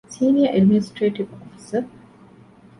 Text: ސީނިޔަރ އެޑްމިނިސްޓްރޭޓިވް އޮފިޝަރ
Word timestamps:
ސީނިޔަރ 0.13 0.49
އެޑްމިނިސްޓްރޭޓިވް 0.53 1.31
އޮފިޝަރ 1.39 1.83